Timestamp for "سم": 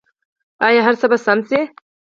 1.25-1.39